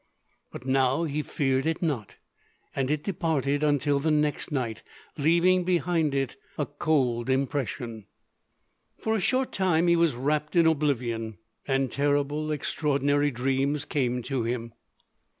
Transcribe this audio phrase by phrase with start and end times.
[0.51, 2.15] But now he feared it not;
[2.75, 4.81] and it departed until the next night,
[5.15, 8.07] leaving behind it a cold impression.
[8.97, 11.37] For a short time he was wrapped in oblivion,
[11.67, 14.73] and terrible, extraordinary dreams came to him.